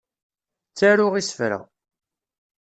Ttaruɣ 0.69 1.13
isefra. 1.15 1.59